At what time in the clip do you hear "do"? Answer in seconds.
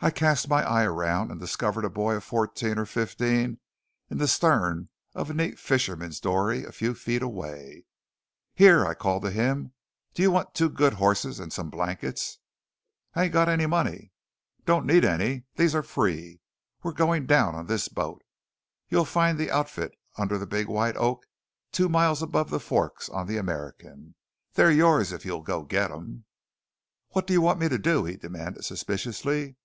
10.14-10.22, 27.26-27.32, 27.78-28.04